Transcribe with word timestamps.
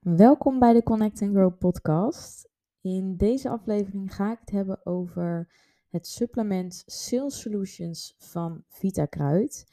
Welkom 0.00 0.58
bij 0.58 0.72
de 0.72 0.82
Connect 0.82 1.22
and 1.22 1.32
Grow 1.34 1.58
podcast. 1.58 2.48
In 2.80 3.16
deze 3.16 3.48
aflevering 3.48 4.14
ga 4.14 4.32
ik 4.32 4.38
het 4.40 4.50
hebben 4.50 4.86
over 4.86 5.52
het 5.88 6.06
supplement 6.06 6.82
Sales 6.86 7.40
Solutions 7.40 8.14
van 8.18 8.64
VitaKruid. 8.68 9.66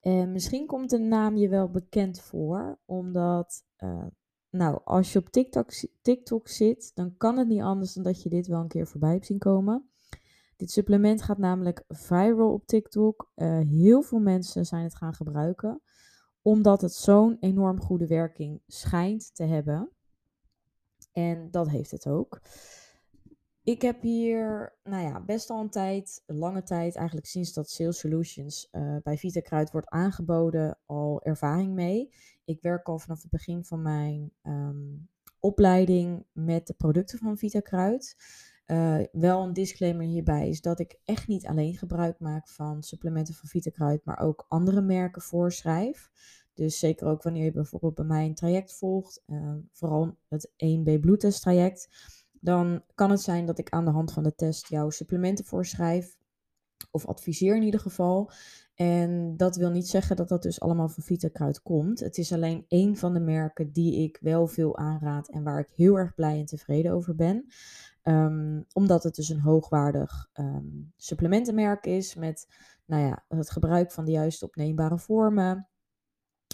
En 0.00 0.32
misschien 0.32 0.66
komt 0.66 0.90
de 0.90 0.98
naam 0.98 1.36
je 1.36 1.48
wel 1.48 1.70
bekend 1.70 2.20
voor, 2.20 2.78
omdat, 2.84 3.64
uh, 3.78 4.06
nou, 4.50 4.80
als 4.84 5.12
je 5.12 5.18
op 5.18 5.28
TikTok, 5.28 5.70
TikTok 6.02 6.48
zit, 6.48 6.90
dan 6.94 7.16
kan 7.16 7.38
het 7.38 7.48
niet 7.48 7.62
anders 7.62 7.92
dan 7.92 8.02
dat 8.02 8.22
je 8.22 8.28
dit 8.28 8.46
wel 8.46 8.60
een 8.60 8.68
keer 8.68 8.86
voorbij 8.86 9.12
hebt 9.12 9.26
zien 9.26 9.38
komen. 9.38 9.90
Dit 10.56 10.70
supplement 10.70 11.22
gaat 11.22 11.38
namelijk 11.38 11.84
viral 11.88 12.52
op 12.52 12.66
TikTok. 12.66 13.30
Uh, 13.36 13.58
heel 13.58 14.02
veel 14.02 14.20
mensen 14.20 14.66
zijn 14.66 14.82
het 14.82 14.94
gaan 14.94 15.14
gebruiken 15.14 15.82
omdat 16.42 16.80
het 16.80 16.92
zo'n 16.92 17.36
enorm 17.40 17.80
goede 17.80 18.06
werking 18.06 18.62
schijnt 18.66 19.34
te 19.34 19.44
hebben. 19.44 19.90
En 21.12 21.50
dat 21.50 21.68
heeft 21.68 21.90
het 21.90 22.06
ook. 22.06 22.40
Ik 23.64 23.82
heb 23.82 24.02
hier, 24.02 24.76
nou 24.84 25.02
ja, 25.02 25.20
best 25.20 25.50
al 25.50 25.60
een 25.60 25.70
tijd, 25.70 26.22
lange 26.26 26.62
tijd, 26.62 26.96
eigenlijk 26.96 27.26
sinds 27.26 27.52
dat 27.52 27.70
Sales 27.70 27.98
Solutions 27.98 28.68
uh, 28.72 28.96
bij 29.02 29.18
VitaKruid 29.18 29.70
wordt 29.70 29.88
aangeboden, 29.88 30.78
al 30.86 31.22
ervaring 31.22 31.74
mee. 31.74 32.14
Ik 32.44 32.60
werk 32.60 32.88
al 32.88 32.98
vanaf 32.98 33.22
het 33.22 33.30
begin 33.30 33.64
van 33.64 33.82
mijn 33.82 34.32
um, 34.42 35.08
opleiding 35.40 36.24
met 36.32 36.66
de 36.66 36.74
producten 36.74 37.18
van 37.18 37.38
VitaKruid. 37.38 38.16
Uh, 38.66 38.98
wel 39.12 39.42
een 39.42 39.52
disclaimer 39.52 40.06
hierbij 40.06 40.48
is 40.48 40.60
dat 40.60 40.80
ik 40.80 40.98
echt 41.04 41.28
niet 41.28 41.46
alleen 41.46 41.76
gebruik 41.76 42.18
maak 42.18 42.48
van 42.48 42.82
supplementen 42.82 43.34
van 43.34 43.48
VitaKruid, 43.48 44.04
maar 44.04 44.18
ook 44.18 44.44
andere 44.48 44.80
merken 44.80 45.22
voorschrijf. 45.22 46.10
Dus 46.54 46.78
zeker 46.78 47.06
ook 47.06 47.22
wanneer 47.22 47.44
je 47.44 47.52
bijvoorbeeld 47.52 47.94
bij 47.94 48.04
mij 48.04 48.26
een 48.26 48.34
traject 48.34 48.74
volgt, 48.74 49.22
uh, 49.26 49.54
vooral 49.72 50.16
het 50.28 50.50
1B 50.56 51.00
bloedtest 51.00 51.42
traject, 51.42 51.88
dan 52.40 52.82
kan 52.94 53.10
het 53.10 53.20
zijn 53.20 53.46
dat 53.46 53.58
ik 53.58 53.70
aan 53.70 53.84
de 53.84 53.90
hand 53.90 54.12
van 54.12 54.22
de 54.22 54.34
test 54.34 54.68
jouw 54.68 54.90
supplementen 54.90 55.44
voorschrijf, 55.44 56.16
of 56.90 57.06
adviseer 57.06 57.56
in 57.56 57.62
ieder 57.62 57.80
geval. 57.80 58.30
En 58.74 59.36
dat 59.36 59.56
wil 59.56 59.70
niet 59.70 59.88
zeggen 59.88 60.16
dat 60.16 60.28
dat 60.28 60.42
dus 60.42 60.60
allemaal 60.60 60.88
van 60.88 61.02
VitaKruid 61.02 61.62
komt. 61.62 62.00
Het 62.00 62.18
is 62.18 62.32
alleen 62.32 62.64
één 62.68 62.96
van 62.96 63.12
de 63.12 63.20
merken 63.20 63.72
die 63.72 64.02
ik 64.02 64.18
wel 64.20 64.46
veel 64.46 64.76
aanraad 64.76 65.28
en 65.28 65.42
waar 65.42 65.58
ik 65.58 65.70
heel 65.74 65.98
erg 65.98 66.14
blij 66.14 66.38
en 66.38 66.46
tevreden 66.46 66.92
over 66.92 67.14
ben. 67.14 67.46
Um, 68.02 68.66
omdat 68.72 69.02
het 69.02 69.14
dus 69.14 69.28
een 69.28 69.40
hoogwaardig 69.40 70.28
um, 70.34 70.92
supplementenmerk 70.96 71.86
is 71.86 72.14
met 72.14 72.46
nou 72.86 73.02
ja, 73.02 73.24
het 73.28 73.50
gebruik 73.50 73.92
van 73.92 74.04
de 74.04 74.10
juiste 74.10 74.44
opneembare 74.44 74.98
vormen, 74.98 75.68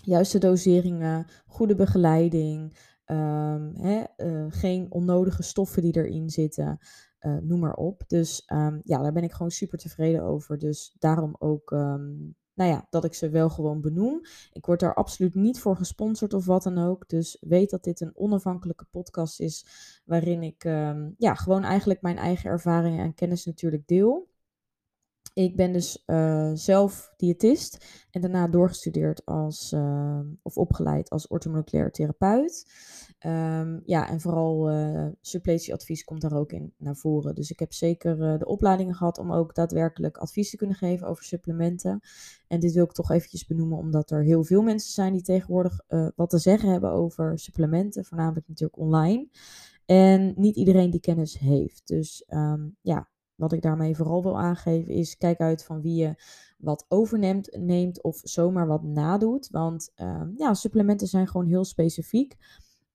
juiste 0.09 0.39
doseringen, 0.39 1.27
goede 1.47 1.75
begeleiding, 1.75 2.77
um, 3.07 3.75
hè, 3.75 4.05
uh, 4.17 4.47
geen 4.49 4.87
onnodige 4.93 5.43
stoffen 5.43 5.83
die 5.83 5.97
erin 5.97 6.31
zitten, 6.31 6.79
uh, 7.21 7.37
noem 7.37 7.61
maar 7.61 7.75
op. 7.75 8.03
Dus 8.07 8.43
um, 8.53 8.81
ja, 8.85 9.03
daar 9.03 9.13
ben 9.13 9.23
ik 9.23 9.33
gewoon 9.33 9.51
super 9.51 9.79
tevreden 9.79 10.23
over. 10.23 10.59
Dus 10.59 10.97
daarom 10.99 11.37
ook, 11.39 11.71
um, 11.71 12.37
nou 12.55 12.71
ja, 12.71 12.87
dat 12.91 13.05
ik 13.05 13.15
ze 13.15 13.29
wel 13.29 13.51
gewoon 13.51 13.81
benoem. 13.81 14.21
Ik 14.53 14.67
word 14.67 14.81
daar 14.81 14.95
absoluut 14.95 15.35
niet 15.35 15.61
voor 15.61 15.77
gesponsord 15.77 16.35
of 16.35 16.47
wat 16.47 16.63
dan 16.63 16.79
ook. 16.79 17.09
Dus 17.09 17.37
weet 17.41 17.71
dat 17.71 17.85
dit 17.85 18.01
een 18.01 18.17
onafhankelijke 18.17 18.87
podcast 18.91 19.41
is, 19.41 19.67
waarin 20.05 20.43
ik 20.43 20.65
ja, 21.19 21.35
gewoon 21.35 21.65
eigenlijk 21.65 22.03
mijn 22.03 22.19
eigen 22.19 22.51
ervaringen 22.51 23.05
en 23.05 23.15
kennis 23.15 23.45
natuurlijk 23.45 23.87
deel. 23.87 24.29
Ik 25.39 25.57
ben 25.57 25.73
dus 25.73 26.03
uh, 26.07 26.51
zelf 26.55 27.13
diëtist 27.17 27.85
en 28.11 28.21
daarna 28.21 28.49
doorgestudeerd 28.49 29.25
als, 29.25 29.73
uh, 29.73 30.21
of 30.43 30.57
opgeleid 30.57 31.11
als 31.11 31.27
orthomoleculair 31.27 31.91
therapeut. 31.91 32.73
Um, 33.27 33.83
ja, 33.85 34.09
en 34.09 34.21
vooral 34.21 34.71
uh, 34.71 35.07
suppletieadvies 35.21 36.05
komt 36.05 36.21
daar 36.21 36.37
ook 36.37 36.53
in 36.53 36.75
naar 36.79 36.97
voren. 36.97 37.35
Dus 37.35 37.51
ik 37.51 37.59
heb 37.59 37.73
zeker 37.73 38.39
de 38.39 38.47
opleidingen 38.47 38.95
gehad 38.95 39.19
om 39.19 39.33
ook 39.33 39.55
daadwerkelijk 39.55 40.17
advies 40.17 40.51
te 40.51 40.57
kunnen 40.57 40.77
geven 40.77 41.07
over 41.07 41.25
supplementen. 41.25 42.01
En 42.49 42.61
dit 42.61 42.73
wil 42.73 42.85
ik 42.85 42.93
toch 42.93 43.11
eventjes 43.11 43.47
benoemen, 43.47 43.79
omdat 43.79 44.11
er 44.11 44.23
heel 44.23 44.45
veel 44.45 44.63
mensen 44.63 44.93
zijn 44.93 45.13
die 45.13 45.23
tegenwoordig 45.23 45.81
wat 46.17 46.31
te 46.31 46.39
zeggen 46.39 46.71
hebben 46.71 46.91
over 46.91 47.39
supplementen, 47.39 48.05
voornamelijk 48.05 48.49
natuurlijk 48.49 48.79
online. 48.79 49.29
En 49.87 50.33
niet 50.37 50.57
iedereen 50.57 50.91
die 50.91 51.01
kennis 51.01 51.39
heeft. 51.39 51.87
Dus 51.87 52.25
um, 52.29 52.77
ja, 52.81 53.09
wat 53.39 53.53
ik 53.53 53.63
daarmee 53.63 53.97
vooral 53.97 54.23
wil 54.23 54.39
aangeven 54.39 54.93
is, 54.93 55.17
kijk 55.17 55.39
uit 55.39 55.65
van 55.65 55.81
wie 55.81 55.95
je 55.95 56.23
wat 56.59 56.85
overneemt 56.89 57.57
neemt 57.61 58.03
of 58.03 58.21
zomaar 58.23 58.67
wat 58.67 58.83
nadoet. 58.83 59.49
Want 59.51 59.93
um, 59.97 60.35
ja, 60.37 60.55
supplementen 60.55 61.07
zijn 61.07 61.29
gewoon 61.29 61.47
heel 61.47 61.65
specifiek. 61.65 62.37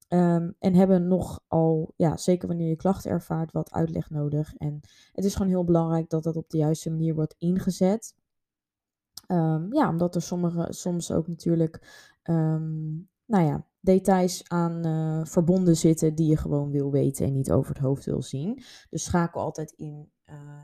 Um, 0.09 0.55
en 0.59 0.73
hebben 0.73 1.07
nogal, 1.07 1.93
ja, 1.95 2.17
zeker 2.17 2.47
wanneer 2.47 2.69
je 2.69 2.75
klachten 2.75 3.11
ervaart, 3.11 3.51
wat 3.51 3.71
uitleg 3.71 4.09
nodig. 4.09 4.55
En 4.55 4.79
het 5.11 5.25
is 5.25 5.35
gewoon 5.35 5.51
heel 5.51 5.63
belangrijk 5.63 6.09
dat 6.09 6.23
dat 6.23 6.35
op 6.35 6.49
de 6.49 6.57
juiste 6.57 6.89
manier 6.89 7.15
wordt 7.15 7.35
ingezet. 7.37 8.15
Um, 9.27 9.73
ja, 9.73 9.89
omdat 9.89 10.15
er 10.15 10.21
sommige, 10.21 10.67
soms 10.69 11.11
ook 11.11 11.27
natuurlijk, 11.27 11.81
nou 13.25 13.45
ja, 13.45 13.65
details 13.79 14.49
aan 14.49 14.87
uh, 14.87 15.25
verbonden 15.25 15.77
zitten 15.77 16.15
die 16.15 16.29
je 16.29 16.37
gewoon 16.37 16.71
wil 16.71 16.91
weten 16.91 17.25
en 17.25 17.33
niet 17.33 17.51
over 17.51 17.73
het 17.73 17.83
hoofd 17.83 18.05
wil 18.05 18.21
zien. 18.21 18.63
Dus 18.89 19.03
schakel 19.03 19.41
altijd 19.41 19.71
in 19.71 20.11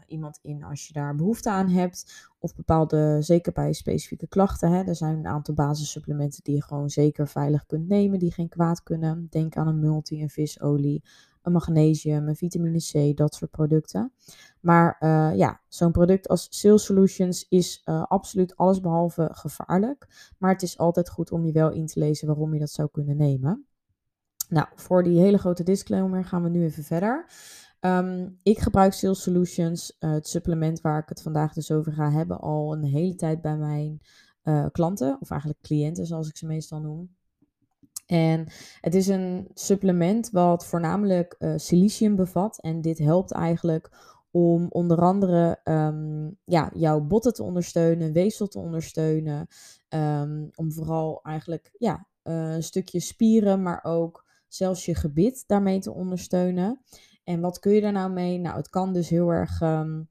iemand 0.07 0.39
in 0.41 0.63
als 0.63 0.87
je 0.87 0.93
daar 0.93 1.15
behoefte 1.15 1.49
aan 1.49 1.69
hebt. 1.69 2.29
Of 2.39 2.55
bepaalde, 2.55 3.17
zeker 3.21 3.51
bij 3.51 3.73
specifieke 3.73 4.27
klachten. 4.27 4.71
Hè, 4.71 4.83
er 4.83 4.95
zijn 4.95 5.17
een 5.17 5.27
aantal 5.27 5.53
basissupplementen 5.53 6.43
die 6.43 6.55
je 6.55 6.63
gewoon 6.63 6.89
zeker 6.89 7.27
veilig 7.27 7.65
kunt 7.65 7.87
nemen, 7.87 8.19
die 8.19 8.31
geen 8.31 8.49
kwaad 8.49 8.83
kunnen. 8.83 9.27
Denk 9.29 9.57
aan 9.57 9.67
een 9.67 9.79
multi, 9.79 10.21
een 10.21 10.29
visolie, 10.29 11.03
een 11.41 11.51
magnesium, 11.51 12.27
een 12.27 12.35
vitamine 12.35 12.79
C, 12.79 13.17
dat 13.17 13.35
soort 13.35 13.51
producten. 13.51 14.13
Maar 14.59 14.97
uh, 14.99 15.31
ja, 15.35 15.61
zo'n 15.67 15.91
product 15.91 16.27
als 16.27 16.47
Sales 16.49 16.83
Solutions 16.83 17.45
is 17.49 17.81
uh, 17.85 18.03
absoluut 18.03 18.55
allesbehalve 18.57 19.29
gevaarlijk. 19.31 20.31
Maar 20.37 20.51
het 20.51 20.61
is 20.61 20.77
altijd 20.77 21.09
goed 21.09 21.31
om 21.31 21.45
je 21.45 21.51
wel 21.51 21.71
in 21.71 21.85
te 21.85 21.99
lezen 21.99 22.27
waarom 22.27 22.53
je 22.53 22.59
dat 22.59 22.71
zou 22.71 22.89
kunnen 22.91 23.17
nemen. 23.17 23.63
Nou, 24.49 24.67
voor 24.75 25.03
die 25.03 25.19
hele 25.19 25.37
grote 25.37 25.63
disclaimer 25.63 26.25
gaan 26.25 26.43
we 26.43 26.49
nu 26.49 26.63
even 26.63 26.83
verder. 26.83 27.25
Um, 27.81 28.37
ik 28.43 28.59
gebruik 28.59 28.93
Sales 28.93 29.21
Solutions, 29.21 29.97
uh, 29.99 30.11
het 30.11 30.27
supplement 30.27 30.81
waar 30.81 30.99
ik 31.01 31.09
het 31.09 31.21
vandaag 31.21 31.53
dus 31.53 31.71
over 31.71 31.93
ga 31.93 32.11
hebben, 32.11 32.39
al 32.39 32.73
een 32.73 32.83
hele 32.83 33.15
tijd 33.15 33.41
bij 33.41 33.57
mijn 33.57 34.01
uh, 34.43 34.65
klanten, 34.71 35.17
of 35.19 35.31
eigenlijk 35.31 35.61
cliënten 35.61 36.05
zoals 36.05 36.29
ik 36.29 36.37
ze 36.37 36.45
meestal 36.45 36.79
noem. 36.79 37.15
En 38.05 38.47
het 38.81 38.95
is 38.95 39.07
een 39.07 39.47
supplement 39.53 40.29
wat 40.29 40.65
voornamelijk 40.65 41.35
uh, 41.39 41.53
silicium 41.55 42.15
bevat. 42.15 42.61
En 42.61 42.81
dit 42.81 42.97
helpt 42.97 43.31
eigenlijk 43.31 43.89
om 44.31 44.67
onder 44.69 45.01
andere 45.01 45.59
um, 45.63 46.37
ja, 46.43 46.71
jouw 46.73 47.01
botten 47.01 47.33
te 47.33 47.43
ondersteunen, 47.43 48.11
weefsel 48.11 48.47
te 48.47 48.59
ondersteunen. 48.59 49.47
Um, 49.89 50.49
om 50.55 50.71
vooral 50.71 51.19
eigenlijk 51.23 51.71
ja, 51.77 52.07
een 52.23 52.63
stukje 52.63 52.99
spieren, 52.99 53.61
maar 53.61 53.79
ook 53.83 54.25
zelfs 54.47 54.85
je 54.85 54.95
gebit 54.95 55.43
daarmee 55.47 55.79
te 55.79 55.93
ondersteunen. 55.93 56.81
En 57.29 57.39
wat 57.39 57.59
kun 57.59 57.71
je 57.71 57.81
daar 57.81 57.91
nou 57.91 58.11
mee? 58.11 58.39
Nou, 58.39 58.55
het 58.55 58.69
kan 58.69 58.93
dus 58.93 59.09
heel 59.09 59.29
erg 59.29 59.61
um, 59.61 60.09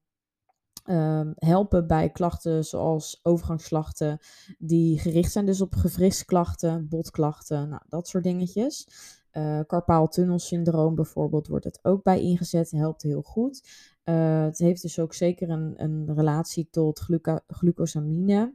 um, 0.85 1.33
helpen 1.37 1.87
bij 1.87 2.11
klachten 2.11 2.65
zoals 2.65 3.21
overgangsklachten, 3.23 4.19
die 4.59 4.99
gericht 4.99 5.33
zijn 5.33 5.47
dus 5.47 5.61
op 5.61 5.75
gewrichtsklachten, 5.75 6.89
botklachten, 6.89 7.69
nou, 7.69 7.83
dat 7.89 8.09
soort 8.09 8.25
dingetjes. 8.25 8.89
Uh, 9.33 9.61
bijvoorbeeld 10.95 11.47
wordt 11.47 11.65
het 11.65 11.79
ook 11.83 12.03
bij 12.03 12.21
ingezet, 12.21 12.71
helpt 12.71 13.03
heel 13.03 13.23
goed. 13.23 13.69
Uh, 14.05 14.43
het 14.43 14.59
heeft 14.59 14.83
dus 14.83 14.99
ook 14.99 15.15
zeker 15.15 15.51
een, 15.51 15.75
een 15.77 16.15
relatie 16.15 16.69
tot 16.71 17.07
glucosamine. 17.47 18.55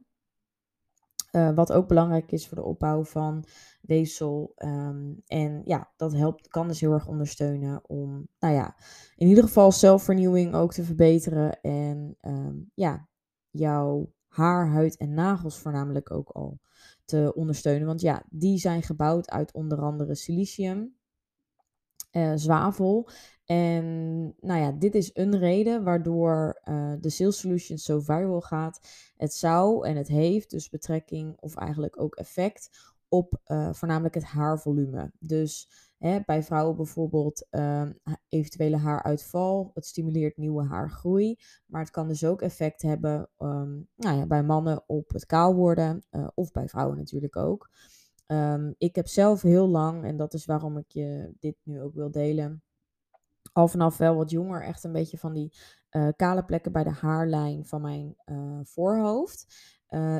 Uh, 1.35 1.55
wat 1.55 1.71
ook 1.71 1.87
belangrijk 1.87 2.31
is 2.31 2.47
voor 2.47 2.57
de 2.57 2.63
opbouw 2.63 3.03
van 3.03 3.43
weefsel. 3.81 4.53
Um, 4.57 5.21
en 5.25 5.61
ja, 5.65 5.91
dat 5.95 6.13
helpt, 6.13 6.47
kan 6.47 6.67
dus 6.67 6.79
heel 6.79 6.93
erg 6.93 7.07
ondersteunen 7.07 7.89
om, 7.89 8.27
nou 8.39 8.53
ja, 8.53 8.75
in 9.15 9.27
ieder 9.27 9.43
geval 9.43 9.71
zelfvernieuwing 9.71 10.53
ook 10.53 10.73
te 10.73 10.83
verbeteren. 10.83 11.61
En 11.61 12.17
um, 12.21 12.71
ja, 12.73 13.07
jouw 13.49 14.13
haar, 14.27 14.67
huid 14.67 14.97
en 14.97 15.13
nagels 15.13 15.59
voornamelijk 15.59 16.11
ook 16.11 16.29
al 16.29 16.59
te 17.05 17.33
ondersteunen. 17.35 17.87
Want 17.87 18.01
ja, 18.01 18.23
die 18.29 18.57
zijn 18.57 18.83
gebouwd 18.83 19.29
uit 19.29 19.53
onder 19.53 19.81
andere 19.81 20.15
silicium, 20.15 20.95
uh, 22.13 22.31
zwavel. 22.35 23.09
En 23.45 23.85
nou 24.39 24.59
ja, 24.59 24.71
dit 24.71 24.95
is 24.95 25.09
een 25.13 25.37
reden 25.37 25.83
waardoor 25.83 26.61
uh, 26.69 26.93
de 26.99 27.09
Sales 27.09 27.39
Solutions 27.39 27.83
zo 27.83 27.99
viral 27.99 28.41
gaat. 28.41 28.79
Het 29.17 29.33
zou 29.33 29.87
en 29.87 29.95
het 29.95 30.07
heeft 30.07 30.49
dus 30.49 30.69
betrekking 30.69 31.37
of 31.39 31.55
eigenlijk 31.55 32.01
ook 32.01 32.15
effect 32.15 32.69
op 33.07 33.41
uh, 33.47 33.73
voornamelijk 33.73 34.15
het 34.15 34.23
haarvolume. 34.23 35.11
Dus 35.19 35.69
hè, 35.97 36.19
bij 36.25 36.43
vrouwen 36.43 36.75
bijvoorbeeld 36.75 37.47
uh, 37.51 37.89
eventuele 38.29 38.77
haaruitval. 38.77 39.71
Het 39.73 39.85
stimuleert 39.85 40.37
nieuwe 40.37 40.63
haargroei. 40.63 41.39
Maar 41.65 41.81
het 41.81 41.91
kan 41.91 42.07
dus 42.07 42.25
ook 42.25 42.41
effect 42.41 42.81
hebben 42.81 43.29
um, 43.37 43.87
nou 43.95 44.17
ja, 44.17 44.25
bij 44.25 44.43
mannen 44.43 44.83
op 44.87 45.09
het 45.09 45.25
kaal 45.25 45.55
worden. 45.55 46.03
Of 46.35 46.51
bij 46.51 46.67
vrouwen 46.67 46.97
natuurlijk 46.97 47.35
ook. 47.35 47.69
Ehm, 48.33 48.71
ik 48.77 48.95
heb 48.95 49.07
zelf 49.07 49.41
heel 49.41 49.67
lang, 49.67 50.03
en 50.03 50.17
dat 50.17 50.33
is 50.33 50.45
waarom 50.45 50.77
ik 50.77 50.91
je 50.91 51.33
dit 51.39 51.55
nu 51.63 51.81
ook 51.81 51.93
wil 51.93 52.11
delen, 52.11 52.63
al 53.51 53.67
vanaf 53.67 53.97
wel 53.97 54.15
wat 54.15 54.29
jonger 54.29 54.63
echt 54.63 54.83
een 54.83 54.91
beetje 54.91 55.17
van 55.17 55.33
die 55.33 55.53
uh, 55.91 56.07
kale 56.15 56.43
plekken 56.43 56.71
bij 56.71 56.83
de 56.83 56.91
haarlijn 56.91 57.65
van 57.65 57.81
mijn 57.81 58.15
uh, 58.25 58.59
voorhoofd. 58.63 59.71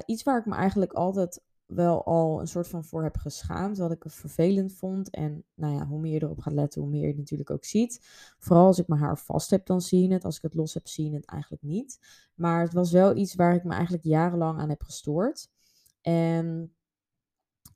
Iets 0.06 0.24
waar 0.24 0.40
ik 0.40 0.46
me 0.46 0.56
eigenlijk 0.56 0.94
altijd 0.94 1.44
wel 1.66 2.04
al 2.06 2.40
een 2.40 2.48
soort 2.48 2.68
van 2.68 2.84
voor 2.84 3.04
heb 3.04 3.18
geschaamd, 3.18 3.78
wat 3.78 3.92
ik 3.92 4.04
vervelend 4.08 4.74
vond. 4.74 5.10
En 5.10 5.46
nou 5.54 5.74
ja, 5.74 5.86
hoe 5.86 6.00
meer 6.00 6.14
je 6.14 6.24
erop 6.24 6.40
gaat 6.40 6.54
letten, 6.54 6.82
hoe 6.82 6.90
meer 6.90 7.02
je 7.02 7.08
het 7.08 7.18
natuurlijk 7.18 7.50
ook 7.50 7.66
ziet. 7.66 8.00
Vooral 8.40 8.66
als 8.66 8.80
ik 8.80 8.88
mijn 8.88 9.02
haar 9.02 9.18
vast 9.18 9.50
heb, 9.50 9.66
dan 9.66 9.82
zie 9.82 10.08
je 10.08 10.14
het. 10.14 10.26
Als 10.26 10.36
ik 10.36 10.42
het 10.42 10.54
los 10.54 10.74
heb, 10.74 10.88
zie 10.88 11.10
je 11.10 11.16
het 11.16 11.26
eigenlijk 11.26 11.64
niet. 11.64 12.00
Maar 12.36 12.62
het 12.62 12.74
was 12.74 12.92
wel 12.92 13.16
iets 13.16 13.36
waar 13.36 13.56
ik 13.56 13.64
me 13.64 13.74
eigenlijk 13.74 14.04
jarenlang 14.04 14.60
aan 14.60 14.70
heb 14.70 14.82
gestoord. 14.84 15.50
En 16.02 16.74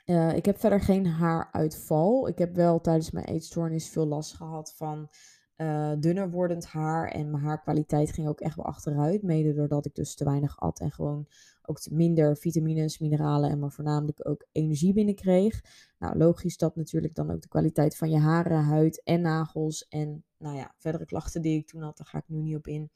uh, 0.09 0.36
ik 0.36 0.45
heb 0.45 0.59
verder 0.59 0.81
geen 0.81 1.07
haaruitval. 1.07 2.27
Ik 2.27 2.38
heb 2.38 2.56
wel 2.56 2.81
tijdens 2.81 3.12
mijn 3.12 3.25
eetstoornis 3.25 3.89
veel 3.89 4.07
last 4.07 4.33
gehad 4.36 4.74
van 4.75 5.09
uh, 5.57 5.92
dunner 6.00 6.30
wordend 6.30 6.65
haar. 6.65 7.07
En 7.07 7.31
mijn 7.31 7.44
haarkwaliteit 7.44 8.12
ging 8.12 8.27
ook 8.27 8.39
echt 8.39 8.56
wel 8.56 8.65
achteruit. 8.65 9.24
Mede 9.24 9.54
doordat 9.54 9.86
ik 9.86 9.95
dus 9.95 10.15
te 10.15 10.24
weinig 10.24 10.59
at 10.59 10.80
en 10.80 10.92
gewoon 10.92 11.27
ook 11.62 11.89
minder 11.89 12.38
vitamines, 12.38 13.00
mineralen 13.00 13.50
en 13.50 13.59
maar 13.59 13.71
voornamelijk 13.71 14.27
ook 14.30 14.45
energie 14.51 14.94
binnenkreeg. 14.94 15.62
Nou, 16.00 16.18
logisch 16.18 16.57
dat 16.57 16.75
natuurlijk 16.75 17.15
dan 17.15 17.31
ook 17.31 17.42
de 17.42 17.48
kwaliteit 17.48 17.98
van 17.98 18.10
je 18.10 18.19
haren, 18.19 18.63
huid 18.63 19.03
en 19.03 19.21
nagels 19.21 19.88
en 19.88 20.24
nou 20.38 20.56
ja, 20.56 20.74
verdere 20.77 21.06
klachten 21.06 21.42
die 21.42 21.57
ik 21.57 21.68
toen 21.68 21.81
had, 21.81 21.98
daar 21.98 22.07
ga 22.07 22.18
ik 22.18 22.27
nu 22.27 22.42
niet 22.42 22.56
op 22.56 22.68
in. 22.68 22.92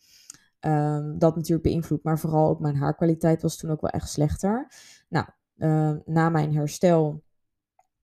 Um, 0.59 1.19
dat 1.19 1.35
natuurlijk 1.35 1.63
beïnvloedt, 1.63 2.03
maar 2.03 2.19
vooral 2.19 2.49
ook 2.49 2.59
mijn 2.59 2.75
haarkwaliteit 2.75 3.41
was 3.41 3.57
toen 3.57 3.71
ook 3.71 3.81
wel 3.81 3.89
echt 3.89 4.09
slechter. 4.09 4.71
Nou, 5.09 5.25
uh, 5.61 5.95
na 6.05 6.29
mijn 6.29 6.53
herstel 6.53 7.23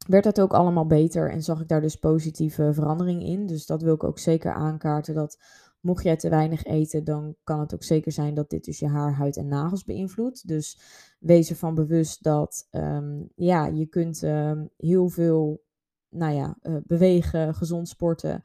werd 0.07 0.25
dat 0.25 0.41
ook 0.41 0.53
allemaal 0.53 0.87
beter 0.87 1.31
en 1.31 1.43
zag 1.43 1.61
ik 1.61 1.69
daar 1.69 1.81
dus 1.81 1.97
positieve 1.97 2.73
verandering 2.73 3.23
in. 3.23 3.47
Dus 3.47 3.67
dat 3.67 3.83
wil 3.83 3.95
ik 3.95 4.05
ook 4.05 4.19
zeker 4.19 4.53
aankaarten. 4.53 5.15
Dat 5.15 5.39
mocht 5.81 6.03
jij 6.03 6.17
te 6.17 6.29
weinig 6.29 6.65
eten, 6.65 7.05
dan 7.05 7.37
kan 7.45 7.61
het 7.61 7.75
ook 7.75 7.83
zeker 7.83 8.13
zijn 8.13 8.35
dat 8.35 8.51
dit 8.51 8.65
dus 8.65 8.79
je 8.79 8.89
haar, 8.89 9.15
huid 9.15 9.37
en 9.37 9.49
nagels 9.49 9.85
beïnvloedt. 9.85 10.49
Dus 10.49 10.79
wees 11.19 11.51
ervan 11.51 11.75
bewust 11.75 12.23
dat 12.23 12.69
um, 12.71 13.29
ja, 13.35 13.67
je 13.67 13.87
kunt 13.87 14.23
um, 14.23 14.71
heel 14.77 15.09
veel 15.09 15.63
nou 16.09 16.35
ja, 16.35 16.59
uh, 16.63 16.77
bewegen, 16.85 17.55
gezond 17.55 17.89
sporten. 17.89 18.43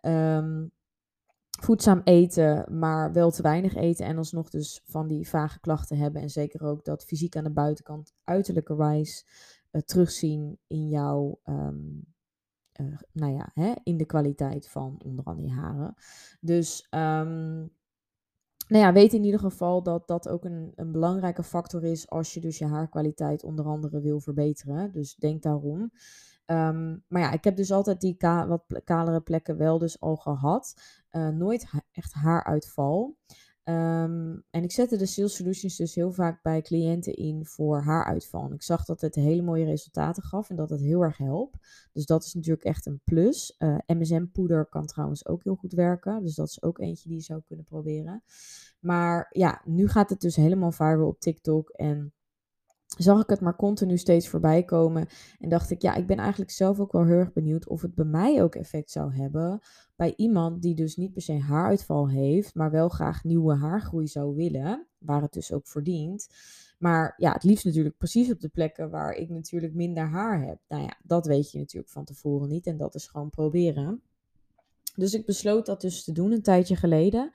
Um, 0.00 0.72
voedzaam 1.62 2.00
eten, 2.04 2.78
maar 2.78 3.12
wel 3.12 3.30
te 3.30 3.42
weinig 3.42 3.74
eten 3.74 4.06
en 4.06 4.16
alsnog 4.16 4.50
dus 4.50 4.80
van 4.84 5.08
die 5.08 5.28
vage 5.28 5.60
klachten 5.60 5.96
hebben. 5.96 6.22
En 6.22 6.30
zeker 6.30 6.64
ook 6.64 6.84
dat 6.84 7.04
fysiek 7.04 7.36
aan 7.36 7.44
de 7.44 7.50
buitenkant 7.50 8.14
uiterlijkerwijs 8.24 9.26
uh, 9.70 9.82
terugzien 9.82 10.58
in 10.66 10.88
jouw, 10.88 11.40
um, 11.44 12.04
uh, 12.80 12.98
nou 13.12 13.32
ja, 13.32 13.50
hè, 13.54 13.72
in 13.82 13.96
de 13.96 14.06
kwaliteit 14.06 14.68
van 14.68 15.00
onder 15.04 15.24
andere 15.24 15.46
je 15.46 15.52
haren. 15.52 15.94
Dus, 16.40 16.86
um, 16.90 17.70
nou 18.68 18.84
ja, 18.84 18.92
weet 18.92 19.12
in 19.12 19.24
ieder 19.24 19.40
geval 19.40 19.82
dat 19.82 20.06
dat 20.06 20.28
ook 20.28 20.44
een, 20.44 20.72
een 20.74 20.92
belangrijke 20.92 21.42
factor 21.42 21.84
is 21.84 22.08
als 22.08 22.34
je 22.34 22.40
dus 22.40 22.58
je 22.58 22.66
haarkwaliteit 22.66 23.44
onder 23.44 23.64
andere 23.64 24.00
wil 24.00 24.20
verbeteren. 24.20 24.92
Dus 24.92 25.14
denk 25.14 25.42
daarom. 25.42 25.90
Um, 26.46 27.04
maar 27.08 27.22
ja, 27.22 27.32
ik 27.32 27.44
heb 27.44 27.56
dus 27.56 27.72
altijd 27.72 28.00
die 28.00 28.16
wat 28.18 28.80
kalere 28.84 29.20
plekken 29.20 29.56
wel 29.56 29.78
dus 29.78 30.00
al 30.00 30.16
gehad. 30.16 30.74
Uh, 31.10 31.28
nooit 31.28 31.70
echt 31.92 32.12
haaruitval. 32.12 33.16
Um, 33.64 34.44
en 34.50 34.62
ik 34.62 34.72
zette 34.72 34.96
de 34.96 35.06
Sales 35.06 35.36
Solutions 35.36 35.76
dus 35.76 35.94
heel 35.94 36.12
vaak 36.12 36.42
bij 36.42 36.62
cliënten 36.62 37.14
in 37.14 37.46
voor 37.46 37.82
haaruitval. 37.82 38.44
En 38.44 38.52
ik 38.52 38.62
zag 38.62 38.84
dat 38.84 39.00
het 39.00 39.14
hele 39.14 39.42
mooie 39.42 39.64
resultaten 39.64 40.22
gaf 40.22 40.50
en 40.50 40.56
dat 40.56 40.70
het 40.70 40.80
heel 40.80 41.02
erg 41.02 41.16
helpt. 41.16 41.56
Dus 41.92 42.06
dat 42.06 42.24
is 42.24 42.34
natuurlijk 42.34 42.64
echt 42.64 42.86
een 42.86 43.00
plus. 43.04 43.54
Uh, 43.58 43.76
MSM-poeder 43.86 44.66
kan 44.66 44.86
trouwens 44.86 45.26
ook 45.26 45.44
heel 45.44 45.54
goed 45.54 45.72
werken. 45.72 46.22
Dus 46.22 46.34
dat 46.34 46.48
is 46.48 46.62
ook 46.62 46.78
eentje 46.78 47.08
die 47.08 47.18
je 47.18 47.24
zou 47.24 47.42
kunnen 47.46 47.64
proberen. 47.64 48.22
Maar 48.78 49.26
ja, 49.30 49.62
nu 49.64 49.88
gaat 49.88 50.10
het 50.10 50.20
dus 50.20 50.36
helemaal 50.36 50.72
viral 50.72 51.08
op 51.08 51.20
TikTok. 51.20 51.68
En 51.70 52.12
zag 52.98 53.22
ik 53.22 53.28
het 53.28 53.40
maar 53.40 53.56
continu 53.56 53.98
steeds 53.98 54.28
voorbij 54.28 54.62
komen. 54.62 55.06
En 55.38 55.48
dacht 55.48 55.70
ik, 55.70 55.82
ja, 55.82 55.94
ik 55.94 56.06
ben 56.06 56.18
eigenlijk 56.18 56.50
zelf 56.50 56.80
ook 56.80 56.92
wel 56.92 57.04
heel 57.04 57.18
erg 57.18 57.32
benieuwd 57.32 57.68
of 57.68 57.82
het 57.82 57.94
bij 57.94 58.04
mij 58.04 58.42
ook 58.42 58.54
effect 58.54 58.90
zou 58.90 59.14
hebben. 59.14 59.60
Bij 59.96 60.14
iemand 60.16 60.62
die 60.62 60.74
dus 60.74 60.96
niet 60.96 61.12
per 61.12 61.22
se 61.22 61.38
haaruitval 61.38 62.08
heeft, 62.08 62.54
maar 62.54 62.70
wel 62.70 62.88
graag 62.88 63.24
nieuwe 63.24 63.54
haargroei 63.54 64.06
zou 64.06 64.34
willen. 64.34 64.86
Waar 64.98 65.22
het 65.22 65.32
dus 65.32 65.52
ook 65.52 65.66
verdient. 65.66 66.28
Maar 66.78 67.14
ja, 67.16 67.32
het 67.32 67.44
liefst 67.44 67.64
natuurlijk 67.64 67.96
precies 67.96 68.30
op 68.30 68.40
de 68.40 68.48
plekken 68.48 68.90
waar 68.90 69.12
ik 69.14 69.28
natuurlijk 69.28 69.74
minder 69.74 70.04
haar 70.04 70.46
heb. 70.46 70.58
Nou 70.68 70.82
ja, 70.82 70.96
dat 71.02 71.26
weet 71.26 71.50
je 71.50 71.58
natuurlijk 71.58 71.92
van 71.92 72.04
tevoren 72.04 72.48
niet. 72.48 72.66
En 72.66 72.76
dat 72.76 72.94
is 72.94 73.06
gewoon 73.06 73.30
proberen. 73.30 74.02
Dus 74.96 75.14
ik 75.14 75.26
besloot 75.26 75.66
dat 75.66 75.80
dus 75.80 76.04
te 76.04 76.12
doen 76.12 76.32
een 76.32 76.42
tijdje 76.42 76.76
geleden. 76.76 77.30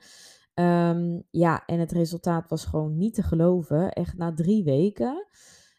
Um, 0.60 1.22
ja, 1.30 1.66
en 1.66 1.78
het 1.78 1.92
resultaat 1.92 2.48
was 2.48 2.64
gewoon 2.64 2.96
niet 2.96 3.14
te 3.14 3.22
geloven. 3.22 3.92
Echt 3.92 4.16
na 4.16 4.34
drie 4.34 4.64
weken. 4.64 5.26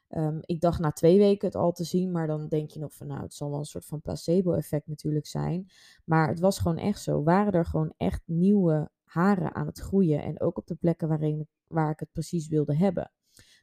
Um, 0.10 0.40
ik 0.42 0.62
dacht 0.62 0.80
na 0.80 0.92
twee 0.92 1.18
weken 1.18 1.48
het 1.48 1.56
al 1.56 1.72
te 1.72 1.84
zien, 1.84 2.12
maar 2.12 2.28
dan 2.28 2.48
denk 2.48 2.70
je 2.70 2.80
nog 2.80 2.94
van 2.94 3.08
nou, 3.08 3.22
het 3.22 3.34
zal 3.34 3.50
wel 3.50 3.60
een 3.60 3.66
soort 3.66 3.86
van 3.86 4.02
placebo-effect 4.02 4.88
natuurlijk 4.88 5.28
zijn. 5.28 5.70
Maar 6.06 6.28
het 6.28 6.40
was 6.40 6.60
gewoon 6.60 6.78
echt 6.78 7.02
zo. 7.02 7.24
Waren 7.24 7.54
er 7.54 7.66
gewoon 7.66 7.94
echt 7.98 8.22
nieuwe 8.26 8.90
haren 9.04 9.56
aan 9.56 9.66
het 9.66 9.80
groeien 9.80 10.24
en 10.24 10.42
ook 10.42 10.58
op 10.58 10.68
de 10.68 10.76
plekken 10.76 11.08
waarin, 11.08 11.48
waar 11.68 11.92
ik 11.92 12.00
het 12.00 12.12
precies 12.12 12.48
wilde 12.48 12.76
hebben. 12.76 13.12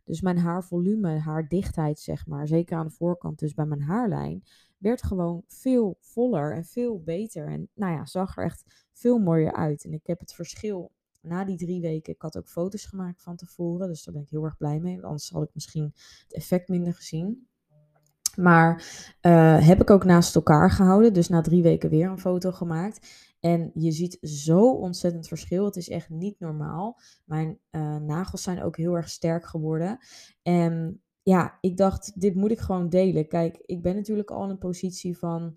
Dus 0.05 0.21
mijn 0.21 0.39
haarvolume, 0.39 1.19
haardichtheid 1.19 1.99
zeg 1.99 2.27
maar, 2.27 2.47
zeker 2.47 2.77
aan 2.77 2.87
de 2.87 2.93
voorkant, 2.93 3.39
dus 3.39 3.55
bij 3.55 3.67
mijn 3.67 3.83
haarlijn, 3.83 4.43
werd 4.79 5.03
gewoon 5.03 5.43
veel 5.47 5.97
voller 6.01 6.55
en 6.55 6.65
veel 6.65 7.03
beter. 7.03 7.47
En 7.47 7.69
nou 7.75 7.93
ja, 7.93 8.07
zag 8.07 8.37
er 8.37 8.45
echt 8.45 8.87
veel 8.93 9.19
mooier 9.19 9.53
uit. 9.53 9.85
En 9.85 9.93
ik 9.93 10.07
heb 10.07 10.21
het 10.21 10.35
verschil 10.35 10.93
na 11.27 11.45
die 11.45 11.57
drie 11.57 11.81
weken, 11.81 12.13
ik 12.13 12.23
had 12.23 12.37
ook 12.37 12.49
foto's 12.49 12.85
gemaakt 12.85 13.23
van 13.23 13.37
tevoren, 13.37 13.89
dus 13.89 14.05
daar 14.05 14.15
ben 14.15 14.23
ik 14.23 14.31
heel 14.31 14.45
erg 14.45 14.57
blij 14.57 14.81
mee. 14.81 15.03
Anders 15.03 15.31
had 15.31 15.43
ik 15.43 15.55
misschien 15.55 15.93
het 16.23 16.35
effect 16.35 16.69
minder 16.69 16.95
gezien. 16.95 17.49
Maar 18.37 18.75
uh, 19.23 19.67
heb 19.67 19.81
ik 19.81 19.91
ook 19.91 20.05
naast 20.05 20.35
elkaar 20.35 20.71
gehouden, 20.71 21.13
dus 21.13 21.29
na 21.29 21.41
drie 21.41 21.63
weken 21.63 21.91
weer 21.91 22.11
een 22.11 22.19
foto 22.19 22.53
gemaakt. 22.53 23.09
En 23.41 23.71
je 23.75 23.93
ziet 23.93 24.19
zo 24.21 24.73
ontzettend 24.73 25.29
verschil. 25.29 25.65
Het 25.65 25.77
is 25.77 25.89
echt 25.89 26.09
niet 26.09 26.41
normaal. 26.41 27.01
Mijn 27.25 27.59
uh, 27.71 27.97
nagels 27.97 28.43
zijn 28.43 28.63
ook 28.63 28.77
heel 28.77 28.95
erg 28.95 29.09
sterk 29.09 29.47
geworden. 29.47 29.99
En 30.43 31.03
ja, 31.23 31.59
ik 31.61 31.77
dacht, 31.77 32.21
dit 32.21 32.35
moet 32.35 32.51
ik 32.51 32.59
gewoon 32.59 32.89
delen. 32.89 33.29
Kijk, 33.29 33.63
ik 33.65 33.83
ben 33.83 33.95
natuurlijk 33.95 34.31
al 34.31 34.45
in 34.45 34.51
een 34.51 34.59
positie 34.59 35.19
van 35.19 35.57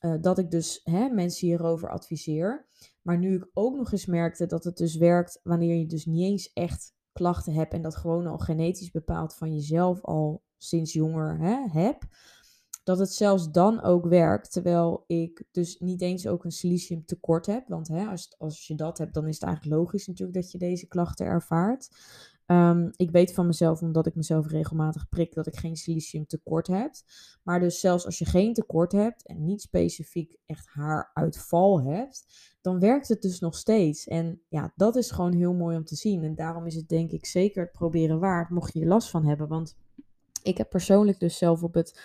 uh, 0.00 0.14
dat 0.20 0.38
ik 0.38 0.50
dus 0.50 0.80
hè, 0.82 1.08
mensen 1.08 1.46
hierover 1.46 1.90
adviseer. 1.90 2.66
Maar 3.02 3.18
nu 3.18 3.34
ik 3.34 3.50
ook 3.52 3.76
nog 3.76 3.92
eens 3.92 4.06
merkte 4.06 4.46
dat 4.46 4.64
het 4.64 4.76
dus 4.76 4.96
werkt 4.96 5.40
wanneer 5.42 5.74
je 5.74 5.86
dus 5.86 6.06
niet 6.06 6.24
eens 6.24 6.52
echt 6.52 6.94
klachten 7.12 7.52
hebt 7.52 7.72
en 7.72 7.82
dat 7.82 7.96
gewoon 7.96 8.26
al 8.26 8.38
genetisch 8.38 8.90
bepaald 8.90 9.34
van 9.34 9.54
jezelf 9.54 10.00
al 10.02 10.42
sinds 10.56 10.92
jonger 10.92 11.38
hè, 11.38 11.80
heb, 11.80 12.04
dat 12.84 12.98
het 12.98 13.12
zelfs 13.12 13.50
dan 13.50 13.82
ook 13.82 14.06
werkt. 14.06 14.52
Terwijl 14.52 15.04
ik 15.06 15.44
dus 15.50 15.78
niet 15.78 16.00
eens 16.00 16.26
ook 16.26 16.44
een 16.44 16.50
silicium 16.50 17.04
tekort 17.04 17.46
heb. 17.46 17.68
Want 17.68 17.88
hè, 17.88 18.06
als, 18.06 18.34
als 18.38 18.66
je 18.66 18.74
dat 18.74 18.98
hebt, 18.98 19.14
dan 19.14 19.28
is 19.28 19.34
het 19.34 19.44
eigenlijk 19.44 19.76
logisch 19.76 20.06
natuurlijk 20.06 20.42
dat 20.42 20.52
je 20.52 20.58
deze 20.58 20.86
klachten 20.86 21.26
ervaart. 21.26 21.88
Um, 22.52 22.90
ik 22.96 23.10
weet 23.10 23.34
van 23.34 23.46
mezelf, 23.46 23.82
omdat 23.82 24.06
ik 24.06 24.14
mezelf 24.14 24.46
regelmatig 24.46 25.08
prik, 25.08 25.34
dat 25.34 25.46
ik 25.46 25.56
geen 25.56 25.76
silicium 25.76 26.26
tekort 26.26 26.66
heb. 26.66 26.92
Maar 27.42 27.60
dus 27.60 27.80
zelfs 27.80 28.04
als 28.04 28.18
je 28.18 28.24
geen 28.24 28.54
tekort 28.54 28.92
hebt 28.92 29.26
en 29.26 29.44
niet 29.44 29.60
specifiek 29.60 30.36
echt 30.46 30.66
haaruitval 30.68 31.82
hebt, 31.82 32.26
dan 32.60 32.78
werkt 32.78 33.08
het 33.08 33.22
dus 33.22 33.40
nog 33.40 33.56
steeds. 33.56 34.06
En 34.06 34.42
ja, 34.48 34.72
dat 34.76 34.96
is 34.96 35.10
gewoon 35.10 35.32
heel 35.32 35.54
mooi 35.54 35.76
om 35.76 35.84
te 35.84 35.96
zien. 35.96 36.24
En 36.24 36.34
daarom 36.34 36.66
is 36.66 36.74
het 36.74 36.88
denk 36.88 37.10
ik 37.10 37.26
zeker 37.26 37.62
het 37.62 37.72
proberen 37.72 38.18
waard, 38.18 38.50
mocht 38.50 38.72
je 38.72 38.80
er 38.80 38.86
last 38.86 39.10
van 39.10 39.24
hebben. 39.24 39.48
Want 39.48 39.76
ik 40.42 40.58
heb 40.58 40.70
persoonlijk 40.70 41.20
dus 41.20 41.38
zelf 41.38 41.62
op 41.62 41.74
het 41.74 42.00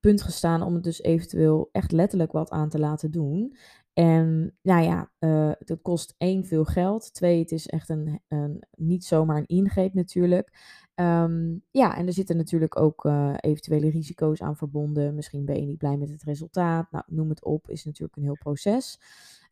punt 0.00 0.22
gestaan 0.22 0.62
om 0.62 0.74
het 0.74 0.84
dus 0.84 1.02
eventueel 1.02 1.68
echt 1.72 1.92
letterlijk 1.92 2.32
wat 2.32 2.50
aan 2.50 2.68
te 2.68 2.78
laten 2.78 3.10
doen. 3.10 3.56
En 3.98 4.56
nou 4.62 4.82
ja, 4.82 5.10
uh, 5.20 5.52
het 5.58 5.78
kost 5.82 6.14
één 6.18 6.44
veel 6.44 6.64
geld. 6.64 7.14
Twee, 7.14 7.38
het 7.38 7.52
is 7.52 7.66
echt 7.66 7.88
een, 7.88 8.20
een 8.28 8.62
niet 8.70 9.04
zomaar 9.04 9.36
een 9.36 9.46
ingreep 9.46 9.94
natuurlijk. 9.94 10.52
Um, 10.94 11.62
ja, 11.70 11.96
en 11.96 12.06
er 12.06 12.12
zitten 12.12 12.36
natuurlijk 12.36 12.80
ook 12.80 13.04
uh, 13.04 13.34
eventuele 13.40 13.90
risico's 13.90 14.42
aan 14.42 14.56
verbonden. 14.56 15.14
Misschien 15.14 15.44
ben 15.44 15.60
je 15.60 15.66
niet 15.66 15.78
blij 15.78 15.96
met 15.96 16.10
het 16.10 16.22
resultaat. 16.22 16.90
Nou, 16.90 17.04
noem 17.06 17.28
het 17.28 17.44
op, 17.44 17.70
is 17.70 17.84
natuurlijk 17.84 18.16
een 18.16 18.22
heel 18.22 18.38
proces. 18.38 19.00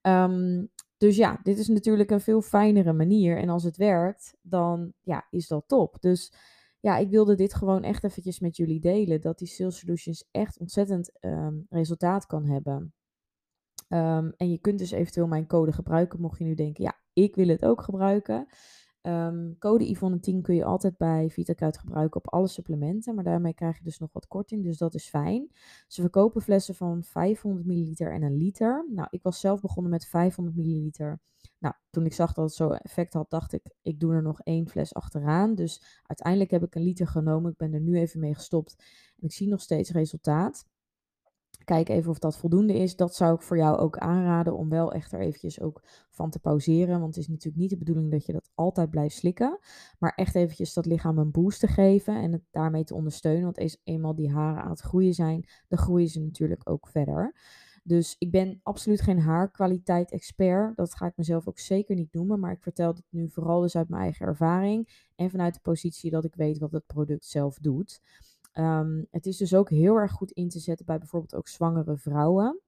Um, 0.02 0.68
dus 0.96 1.16
ja, 1.16 1.40
dit 1.42 1.58
is 1.58 1.68
natuurlijk 1.68 2.10
een 2.10 2.20
veel 2.20 2.42
fijnere 2.42 2.92
manier. 2.92 3.38
En 3.38 3.48
als 3.48 3.62
het 3.62 3.76
werkt, 3.76 4.36
dan 4.42 4.92
ja, 5.02 5.26
is 5.30 5.48
dat 5.48 5.64
top. 5.66 5.96
Dus 6.00 6.32
ja, 6.80 6.96
ik 6.96 7.10
wilde 7.10 7.34
dit 7.34 7.54
gewoon 7.54 7.82
echt 7.82 8.04
eventjes 8.04 8.40
met 8.40 8.56
jullie 8.56 8.80
delen. 8.80 9.20
Dat 9.20 9.38
die 9.38 9.48
Sales 9.48 9.78
Solutions 9.78 10.28
echt 10.30 10.58
ontzettend 10.58 11.10
um, 11.20 11.66
resultaat 11.68 12.26
kan 12.26 12.44
hebben. 12.44 12.94
Um, 13.94 14.32
en 14.36 14.50
je 14.50 14.58
kunt 14.58 14.78
dus 14.78 14.90
eventueel 14.90 15.26
mijn 15.26 15.46
code 15.46 15.72
gebruiken, 15.72 16.20
mocht 16.20 16.38
je 16.38 16.44
nu 16.44 16.54
denken, 16.54 16.84
ja, 16.84 16.98
ik 17.12 17.34
wil 17.34 17.48
het 17.48 17.64
ook 17.64 17.82
gebruiken. 17.82 18.46
Ehm, 19.00 19.52
code 19.58 19.90
Yvonne 19.90 20.20
10 20.20 20.42
kun 20.42 20.54
je 20.54 20.64
altijd 20.64 20.96
bij 20.96 21.30
VitaKruid 21.30 21.78
gebruiken 21.78 22.20
op 22.20 22.32
alle 22.32 22.48
supplementen, 22.48 23.14
maar 23.14 23.24
daarmee 23.24 23.54
krijg 23.54 23.78
je 23.78 23.84
dus 23.84 23.98
nog 23.98 24.12
wat 24.12 24.26
korting, 24.26 24.64
dus 24.64 24.78
dat 24.78 24.94
is 24.94 25.08
fijn. 25.08 25.50
Ze 25.88 26.00
verkopen 26.00 26.42
flessen 26.42 26.74
van 26.74 27.02
500 27.02 27.66
milliliter 27.66 28.12
en 28.12 28.22
een 28.22 28.36
liter. 28.36 28.86
Nou, 28.90 29.08
ik 29.10 29.22
was 29.22 29.40
zelf 29.40 29.60
begonnen 29.60 29.92
met 29.92 30.06
500 30.06 30.56
milliliter. 30.56 31.20
Nou, 31.58 31.74
toen 31.90 32.04
ik 32.04 32.12
zag 32.12 32.32
dat 32.32 32.44
het 32.44 32.54
zo 32.54 32.70
effect 32.70 33.12
had, 33.12 33.30
dacht 33.30 33.52
ik, 33.52 33.74
ik 33.82 34.00
doe 34.00 34.12
er 34.12 34.22
nog 34.22 34.40
één 34.40 34.68
fles 34.68 34.94
achteraan. 34.94 35.54
Dus 35.54 36.00
uiteindelijk 36.02 36.50
heb 36.50 36.62
ik 36.62 36.74
een 36.74 36.82
liter 36.82 37.06
genomen. 37.06 37.50
Ik 37.50 37.56
ben 37.56 37.72
er 37.72 37.80
nu 37.80 37.98
even 37.98 38.20
mee 38.20 38.34
gestopt 38.34 38.76
en 39.16 39.24
ik 39.24 39.32
zie 39.32 39.48
nog 39.48 39.60
steeds 39.60 39.90
resultaat. 39.90 40.66
Kijk 41.64 41.88
even 41.88 42.10
of 42.10 42.18
dat 42.18 42.36
voldoende 42.36 42.74
is. 42.74 42.96
Dat 42.96 43.14
zou 43.14 43.34
ik 43.34 43.42
voor 43.42 43.56
jou 43.56 43.78
ook 43.78 43.98
aanraden 43.98 44.56
om 44.56 44.68
wel 44.68 44.92
echt 44.92 45.12
er 45.12 45.20
eventjes 45.20 45.60
ook 45.60 45.82
van 46.10 46.30
te 46.30 46.38
pauzeren. 46.38 47.00
Want 47.00 47.14
het 47.14 47.24
is 47.24 47.28
natuurlijk 47.28 47.56
niet 47.56 47.70
de 47.70 47.76
bedoeling 47.76 48.10
dat 48.10 48.26
je 48.26 48.32
dat 48.32 48.50
altijd 48.54 48.90
blijft 48.90 49.16
slikken. 49.16 49.58
Maar 49.98 50.12
echt 50.14 50.34
eventjes 50.34 50.74
dat 50.74 50.86
lichaam 50.86 51.18
een 51.18 51.30
boost 51.30 51.60
te 51.60 51.66
geven 51.66 52.14
en 52.14 52.32
het 52.32 52.42
daarmee 52.50 52.84
te 52.84 52.94
ondersteunen. 52.94 53.42
Want 53.42 53.58
eens 53.58 53.80
eenmaal 53.84 54.14
die 54.14 54.32
haren 54.32 54.62
aan 54.62 54.70
het 54.70 54.80
groeien 54.80 55.14
zijn, 55.14 55.48
dan 55.68 55.78
groeien 55.78 56.08
ze 56.08 56.20
natuurlijk 56.20 56.70
ook 56.70 56.88
verder. 56.88 57.34
Dus 57.86 58.16
ik 58.18 58.30
ben 58.30 58.60
absoluut 58.62 59.00
geen 59.00 59.20
haarkwaliteit 59.20 60.10
expert. 60.10 60.76
Dat 60.76 60.94
ga 60.94 61.06
ik 61.06 61.16
mezelf 61.16 61.48
ook 61.48 61.58
zeker 61.58 61.94
niet 61.94 62.12
noemen. 62.12 62.40
Maar 62.40 62.52
ik 62.52 62.62
vertel 62.62 62.94
dit 62.94 63.06
nu 63.10 63.28
vooral 63.28 63.60
dus 63.60 63.76
uit 63.76 63.88
mijn 63.88 64.02
eigen 64.02 64.26
ervaring. 64.26 65.08
En 65.16 65.30
vanuit 65.30 65.54
de 65.54 65.60
positie 65.60 66.10
dat 66.10 66.24
ik 66.24 66.34
weet 66.34 66.58
wat 66.58 66.72
het 66.72 66.86
product 66.86 67.24
zelf 67.24 67.58
doet. 67.58 68.00
Ehm, 68.54 69.02
het 69.10 69.26
is 69.26 69.36
dus 69.36 69.54
ook 69.54 69.70
heel 69.70 69.96
erg 69.96 70.12
goed 70.12 70.30
in 70.30 70.48
te 70.48 70.58
zetten 70.58 70.86
bij 70.86 70.98
bijvoorbeeld 70.98 71.34
ook 71.34 71.48
zwangere 71.48 71.96
vrouwen. 71.96 72.60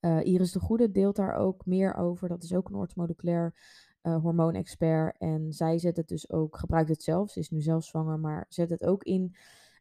Uh, 0.00 0.24
Iris 0.24 0.52
de 0.52 0.60
Goede 0.60 0.90
deelt 0.90 1.16
daar 1.16 1.34
ook 1.34 1.66
meer 1.66 1.94
over. 1.94 2.28
Dat 2.28 2.42
is 2.42 2.54
ook 2.54 2.68
een 2.68 2.74
orthomoleculair 2.74 3.54
uh, 4.02 4.16
hormoonexpert. 4.22 5.18
En 5.18 5.52
zij 5.52 5.78
zet 5.78 5.96
het 5.96 6.08
dus 6.08 6.30
ook, 6.30 6.58
gebruikt 6.58 6.88
het 6.88 7.02
zelf. 7.02 7.30
Ze 7.30 7.38
is 7.38 7.50
nu 7.50 7.60
zelf 7.60 7.84
zwanger, 7.84 8.18
maar 8.18 8.46
zet 8.48 8.70
het 8.70 8.84
ook 8.84 9.04
in 9.04 9.36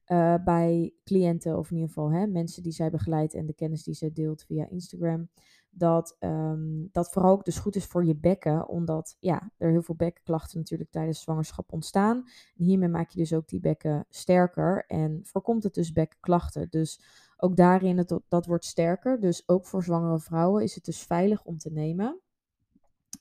uh, 0.08 0.36
bij 0.44 0.94
cliënten. 1.04 1.58
Of 1.58 1.70
in 1.70 1.76
ieder 1.76 1.94
geval 1.94 2.12
hè, 2.12 2.28
mensen 2.28 2.64
die 2.64 2.72
zij 2.72 2.90
begeleidt 2.90 3.34
en 3.34 3.46
de 3.46 3.54
kennis 3.54 3.84
die 3.84 3.94
zij 3.94 4.12
deelt 4.14 4.44
via 4.44 4.70
Instagram 4.70 5.30
dat 5.77 6.15
um, 6.20 6.89
dat 6.91 7.12
vooral 7.12 7.32
ook 7.32 7.46
dus 7.46 7.58
goed 7.58 7.75
is 7.75 7.86
voor 7.86 8.05
je 8.05 8.15
bekken, 8.15 8.67
omdat 8.67 9.17
ja, 9.20 9.51
er 9.58 9.70
heel 9.70 9.82
veel 9.82 9.96
bekkenklachten 9.96 10.58
natuurlijk 10.58 10.91
tijdens 10.91 11.22
zwangerschap 11.22 11.74
ontstaan. 11.74 12.17
En 12.58 12.63
hiermee 12.65 12.89
maak 12.89 13.10
je 13.10 13.20
dus 13.20 13.34
ook 13.34 13.48
die 13.48 13.60
bekken 13.60 14.05
sterker 14.10 14.86
en 14.88 15.20
voorkomt 15.24 15.63
het 15.63 15.74
dus 15.74 15.91
bekkenklachten. 15.91 16.67
Dus 16.70 17.01
ook 17.38 17.55
daarin, 17.55 17.98
het, 17.98 18.20
dat 18.27 18.46
wordt 18.46 18.65
sterker. 18.65 19.20
Dus 19.20 19.48
ook 19.48 19.65
voor 19.65 19.84
zwangere 19.84 20.20
vrouwen 20.20 20.63
is 20.63 20.75
het 20.75 20.86
dus 20.86 21.03
veilig 21.03 21.44
om 21.44 21.58
te 21.58 21.72
nemen. 21.72 22.20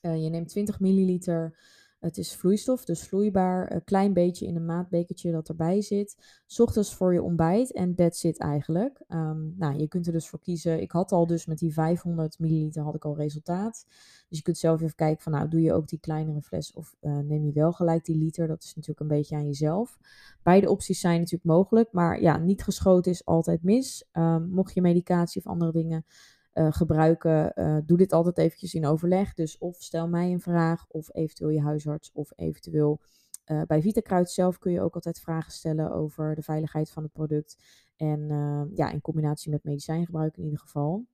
Uh, 0.01 0.23
je 0.23 0.29
neemt 0.29 0.49
20 0.49 0.79
milliliter 0.79 1.57
het 1.99 2.17
is 2.17 2.35
vloeistof, 2.35 2.85
dus 2.85 3.03
vloeibaar. 3.03 3.71
Een 3.71 3.83
klein 3.83 4.13
beetje 4.13 4.45
in 4.45 4.55
een 4.55 4.65
maatbekertje 4.65 5.31
dat 5.31 5.49
erbij 5.49 5.81
zit. 5.81 6.17
Ochtends 6.57 6.93
voor 6.93 7.13
je 7.13 7.21
ontbijt 7.21 7.73
en 7.73 7.95
that's 7.95 8.23
it 8.23 8.39
eigenlijk. 8.39 9.01
Um, 9.07 9.55
nou, 9.57 9.77
je 9.77 9.87
kunt 9.87 10.07
er 10.07 10.13
dus 10.13 10.29
voor 10.29 10.39
kiezen. 10.39 10.81
Ik 10.81 10.91
had 10.91 11.11
al 11.11 11.27
dus 11.27 11.45
met 11.45 11.57
die 11.57 11.73
500 11.73 12.39
milliliter 12.39 12.83
had 12.83 12.95
ik 12.95 13.05
al 13.05 13.15
resultaat. 13.15 13.85
Dus 14.29 14.37
je 14.37 14.43
kunt 14.43 14.57
zelf 14.57 14.81
even 14.81 14.95
kijken 14.95 15.23
van 15.23 15.31
nou, 15.31 15.47
doe 15.47 15.61
je 15.61 15.73
ook 15.73 15.87
die 15.87 15.99
kleinere 15.99 16.41
fles 16.41 16.73
of 16.73 16.95
uh, 17.01 17.17
neem 17.17 17.45
je 17.45 17.51
wel 17.51 17.71
gelijk 17.71 18.05
die 18.05 18.17
liter. 18.17 18.47
Dat 18.47 18.63
is 18.63 18.75
natuurlijk 18.75 18.99
een 18.99 19.17
beetje 19.17 19.35
aan 19.35 19.45
jezelf. 19.45 19.97
Beide 20.43 20.69
opties 20.69 20.99
zijn 20.99 21.19
natuurlijk 21.19 21.43
mogelijk, 21.43 21.91
maar 21.91 22.21
ja, 22.21 22.37
niet 22.37 22.63
geschoten 22.63 23.11
is 23.11 23.25
altijd 23.25 23.63
mis. 23.63 24.05
Um, 24.13 24.49
mocht 24.49 24.73
je 24.73 24.81
medicatie 24.81 25.41
of 25.41 25.51
andere 25.51 25.71
dingen 25.71 26.05
uh, 26.55 26.71
gebruiken, 26.71 27.51
uh, 27.55 27.77
doe 27.85 27.97
dit 27.97 28.13
altijd 28.13 28.37
eventjes 28.37 28.73
in 28.73 28.85
overleg. 28.85 29.33
Dus 29.33 29.57
of 29.57 29.75
stel 29.75 30.07
mij 30.07 30.31
een 30.31 30.41
vraag, 30.41 30.85
of 30.87 31.09
eventueel 31.13 31.49
je 31.49 31.61
huisarts, 31.61 32.11
of 32.11 32.31
eventueel 32.35 33.01
uh, 33.51 33.61
bij 33.61 33.81
Vitakruid 33.81 34.29
zelf 34.29 34.57
kun 34.57 34.71
je 34.71 34.81
ook 34.81 34.95
altijd 34.95 35.19
vragen 35.19 35.51
stellen 35.51 35.91
over 35.91 36.35
de 36.35 36.41
veiligheid 36.41 36.91
van 36.91 37.03
het 37.03 37.11
product. 37.11 37.57
En 37.95 38.27
ja, 38.73 38.91
in 38.91 39.01
combinatie 39.01 39.51
met 39.51 39.63
medicijngebruik 39.63 40.37
in 40.37 40.43
ieder 40.43 40.59
geval. 40.59 41.05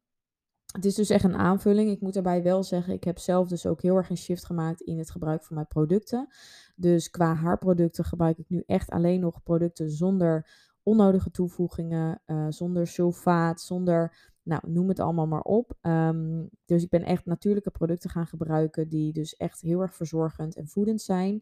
Het 0.71 0.86
is 0.86 0.95
dus 0.95 1.10
echt 1.10 1.24
een 1.24 1.36
aanvulling. 1.36 1.89
Ik 1.89 2.01
moet 2.01 2.13
daarbij 2.13 2.43
wel 2.43 2.63
zeggen, 2.63 2.93
ik 2.93 3.03
heb 3.03 3.19
zelf 3.19 3.48
dus 3.48 3.65
ook 3.65 3.81
heel 3.81 3.95
erg 3.95 4.10
een 4.10 4.17
shift 4.17 4.45
gemaakt 4.45 4.81
in 4.81 4.98
het 4.98 5.12
gebruik 5.12 5.43
van 5.43 5.55
mijn 5.55 5.67
producten. 5.67 6.27
Dus 6.75 7.10
qua 7.10 7.33
haarproducten 7.33 8.05
gebruik 8.05 8.38
ik 8.38 8.50
nu 8.50 8.63
echt 8.65 8.89
alleen 8.89 9.19
nog 9.19 9.43
producten 9.43 9.89
zonder 9.89 10.50
onnodige 10.83 11.31
toevoegingen, 11.31 12.21
zonder 12.50 12.88
sulfaat, 12.88 13.62
zonder 13.62 14.29
nou, 14.51 14.74
noem 14.74 14.88
het 14.88 15.00
allemaal 15.00 15.27
maar 15.27 15.41
op. 15.41 15.77
Um, 15.81 16.50
dus 16.65 16.84
ik 16.84 16.89
ben 16.89 17.03
echt 17.03 17.25
natuurlijke 17.25 17.72
producten 17.72 18.10
gaan 18.10 18.27
gebruiken 18.27 18.89
die 18.89 19.13
dus 19.13 19.36
echt 19.36 19.62
heel 19.62 19.81
erg 19.81 19.96
verzorgend 19.96 20.55
en 20.55 20.67
voedend 20.67 21.01
zijn. 21.01 21.41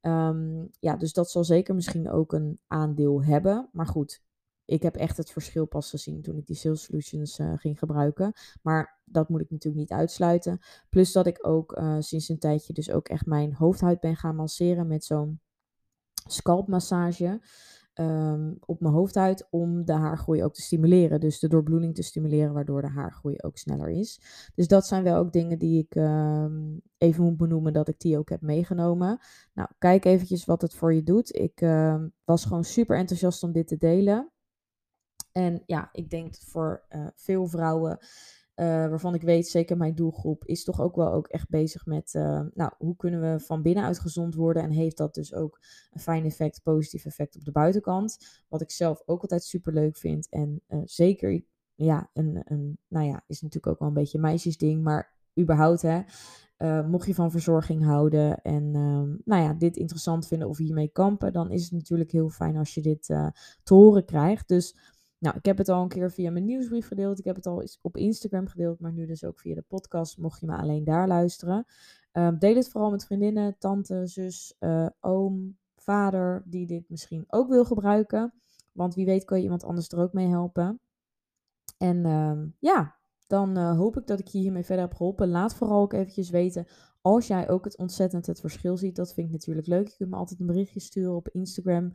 Um, 0.00 0.70
ja, 0.80 0.96
dus 0.96 1.12
dat 1.12 1.30
zal 1.30 1.44
zeker 1.44 1.74
misschien 1.74 2.10
ook 2.10 2.32
een 2.32 2.58
aandeel 2.66 3.24
hebben. 3.24 3.68
Maar 3.72 3.86
goed, 3.86 4.22
ik 4.64 4.82
heb 4.82 4.96
echt 4.96 5.16
het 5.16 5.30
verschil 5.30 5.66
pas 5.66 5.90
gezien 5.90 6.22
toen 6.22 6.36
ik 6.36 6.46
die 6.46 6.56
Sales 6.56 6.82
Solutions 6.82 7.38
uh, 7.38 7.52
ging 7.56 7.78
gebruiken. 7.78 8.32
Maar 8.62 9.00
dat 9.04 9.28
moet 9.28 9.40
ik 9.40 9.50
natuurlijk 9.50 9.82
niet 9.82 9.98
uitsluiten. 9.98 10.60
Plus 10.88 11.12
dat 11.12 11.26
ik 11.26 11.46
ook 11.46 11.78
uh, 11.78 11.96
sinds 11.98 12.28
een 12.28 12.38
tijdje 12.38 12.72
dus 12.72 12.90
ook 12.90 13.08
echt 13.08 13.26
mijn 13.26 13.54
hoofdhuid 13.54 14.00
ben 14.00 14.16
gaan 14.16 14.36
masseren 14.36 14.86
met 14.86 15.04
zo'n 15.04 15.40
scalpmassage 16.26 17.40
um, 18.00 18.58
op 18.66 18.80
mijn 18.80 18.94
hoofdhuid 18.94 19.46
om 19.50 19.84
de 19.84 19.92
haargroei 19.92 20.44
ook 20.44 20.54
te 20.54 20.62
stimuleren. 20.62 21.20
Dus 21.20 21.38
de 21.38 21.48
doorbloeding 21.48 21.94
te 21.94 22.02
stimuleren, 22.02 22.52
waardoor 22.52 22.82
de 22.82 22.88
haargroei 22.88 23.36
ook 23.38 23.56
sneller 23.56 23.88
is. 23.88 24.20
Dus 24.54 24.68
dat 24.68 24.86
zijn 24.86 25.02
wel 25.02 25.16
ook 25.16 25.32
dingen 25.32 25.58
die 25.58 25.78
ik 25.78 25.94
um, 25.94 26.80
even 26.98 27.24
moet 27.24 27.36
benoemen 27.36 27.72
dat 27.72 27.88
ik 27.88 28.00
die 28.00 28.18
ook 28.18 28.28
heb 28.28 28.40
meegenomen. 28.40 29.18
Nou, 29.54 29.68
kijk 29.78 30.04
eventjes 30.04 30.44
wat 30.44 30.62
het 30.62 30.74
voor 30.74 30.94
je 30.94 31.02
doet. 31.02 31.36
Ik 31.36 31.60
uh, 31.60 32.02
was 32.24 32.44
gewoon 32.44 32.64
super 32.64 32.96
enthousiast 32.96 33.42
om 33.42 33.52
dit 33.52 33.66
te 33.66 33.76
delen. 33.76 34.30
En 35.32 35.62
ja, 35.66 35.88
ik 35.92 36.10
denk 36.10 36.34
voor 36.34 36.84
uh, 36.90 37.06
veel 37.14 37.46
vrouwen 37.46 37.98
uh, 38.60 38.66
waarvan 38.66 39.14
ik 39.14 39.22
weet, 39.22 39.48
zeker 39.48 39.76
mijn 39.76 39.94
doelgroep, 39.94 40.44
is 40.44 40.64
toch 40.64 40.80
ook 40.80 40.96
wel 40.96 41.12
ook 41.12 41.26
echt 41.26 41.48
bezig 41.48 41.86
met, 41.86 42.14
uh, 42.14 42.42
nou, 42.54 42.72
hoe 42.78 42.96
kunnen 42.96 43.20
we 43.20 43.40
van 43.40 43.62
binnenuit 43.62 43.98
gezond 43.98 44.34
worden 44.34 44.62
en 44.62 44.70
heeft 44.70 44.96
dat 44.96 45.14
dus 45.14 45.34
ook 45.34 45.60
een 45.90 46.00
fijn 46.00 46.24
effect, 46.24 46.62
positief 46.62 47.04
effect 47.04 47.36
op 47.36 47.44
de 47.44 47.52
buitenkant. 47.52 48.18
Wat 48.48 48.60
ik 48.60 48.70
zelf 48.70 49.02
ook 49.06 49.22
altijd 49.22 49.44
super 49.44 49.72
leuk 49.72 49.96
vind 49.96 50.28
en 50.28 50.62
uh, 50.68 50.80
zeker, 50.84 51.42
ja, 51.74 52.10
een, 52.12 52.42
een, 52.44 52.78
nou 52.88 53.06
ja, 53.06 53.24
is 53.26 53.40
natuurlijk 53.40 53.72
ook 53.72 53.78
wel 53.78 53.88
een 53.88 53.94
beetje 53.94 54.18
een 54.18 54.24
meisjesding, 54.24 54.82
maar 54.82 55.16
überhaupt 55.40 55.82
hè, 55.82 56.02
mocht 56.82 57.06
je 57.06 57.14
van 57.14 57.30
verzorging 57.30 57.84
houden 57.84 58.42
en 58.42 58.74
ehm, 58.74 59.16
nou 59.24 59.42
ja, 59.42 59.54
dit 59.54 59.76
interessant 59.76 60.26
vinden 60.26 60.48
of 60.48 60.58
hiermee 60.58 60.88
kampen, 60.88 61.32
dan 61.32 61.50
is 61.50 61.62
het 61.62 61.72
natuurlijk 61.72 62.10
heel 62.10 62.28
fijn 62.28 62.56
als 62.56 62.74
je 62.74 62.80
dit 62.80 63.02
te 63.62 63.74
horen 63.74 64.04
krijgt. 64.04 64.48
Dus 64.48 64.76
nou, 65.18 65.36
ik 65.36 65.44
heb 65.44 65.58
het 65.58 65.68
al 65.68 65.82
een 65.82 65.88
keer 65.88 66.10
via 66.10 66.30
mijn 66.30 66.44
nieuwsbrief 66.44 66.86
gedeeld. 66.86 67.18
Ik 67.18 67.24
heb 67.24 67.36
het 67.36 67.46
al 67.46 67.64
op 67.82 67.96
Instagram 67.96 68.46
gedeeld, 68.46 68.80
maar 68.80 68.92
nu 68.92 69.06
dus 69.06 69.24
ook 69.24 69.40
via 69.40 69.54
de 69.54 69.64
podcast, 69.68 70.18
mocht 70.18 70.40
je 70.40 70.46
me 70.46 70.56
alleen 70.56 70.84
daar 70.84 71.08
luisteren. 71.08 71.66
Um, 72.12 72.38
deel 72.38 72.54
het 72.54 72.68
vooral 72.68 72.90
met 72.90 73.06
vriendinnen, 73.06 73.58
tante, 73.58 74.06
zus, 74.06 74.54
uh, 74.60 74.86
oom, 75.00 75.58
vader, 75.76 76.42
die 76.46 76.66
dit 76.66 76.88
misschien 76.88 77.24
ook 77.28 77.48
wil 77.48 77.64
gebruiken. 77.64 78.32
Want 78.72 78.94
wie 78.94 79.06
weet 79.06 79.24
kan 79.24 79.36
je 79.38 79.42
iemand 79.42 79.64
anders 79.64 79.88
er 79.88 79.98
ook 79.98 80.12
mee 80.12 80.28
helpen. 80.28 80.80
En 81.78 82.06
um, 82.06 82.54
ja, 82.58 82.96
dan 83.26 83.58
uh, 83.58 83.76
hoop 83.76 83.96
ik 83.96 84.06
dat 84.06 84.18
ik 84.18 84.26
je 84.26 84.38
hiermee 84.38 84.64
verder 84.64 84.84
heb 84.84 84.94
geholpen. 84.94 85.28
Laat 85.28 85.54
vooral 85.54 85.80
ook 85.80 85.92
eventjes 85.92 86.30
weten 86.30 86.66
als 87.00 87.26
jij 87.26 87.48
ook 87.48 87.64
het 87.64 87.76
ontzettend 87.76 88.26
het 88.26 88.40
verschil 88.40 88.76
ziet. 88.76 88.96
Dat 88.96 89.14
vind 89.14 89.26
ik 89.26 89.32
natuurlijk 89.32 89.66
leuk. 89.66 89.88
Je 89.88 89.96
kunt 89.96 90.10
me 90.10 90.16
altijd 90.16 90.40
een 90.40 90.46
berichtje 90.46 90.80
sturen 90.80 91.14
op 91.14 91.28
Instagram 91.28 91.92